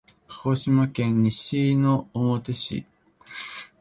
[0.27, 2.87] 鹿児島県西之表市